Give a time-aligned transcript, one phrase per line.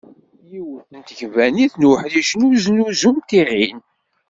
[0.49, 3.79] Yiwet n tkebannit n uḥric n uznuzu d tiɣin.